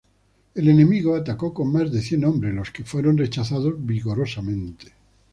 El 0.55 0.67
enemigo 0.67 1.13
atacó 1.15 1.53
con 1.53 1.71
más 1.71 1.91
de 1.91 2.01
cien 2.01 2.25
hombres, 2.25 2.55
los 2.55 2.71
que 2.71 2.83
fueron 2.83 3.19
rechazados 3.19 3.75
vigorosamente. 3.85 4.93